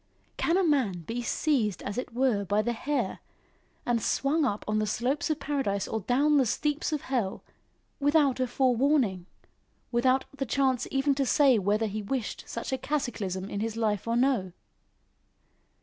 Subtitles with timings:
[0.35, 3.19] Can a man be seized as it were by the hair,
[3.85, 7.43] and swung up on the slopes of paradise or down the steeps of hell
[7.99, 9.27] without a forewarning,
[9.91, 14.07] without the chance even to say whether he wished such a cataclysm in his life
[14.07, 14.53] or no?